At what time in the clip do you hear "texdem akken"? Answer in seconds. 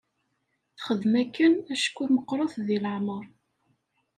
0.75-1.53